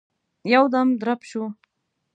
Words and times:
يودم 0.53 0.87
درب 1.01 1.21
شو. 1.29 1.43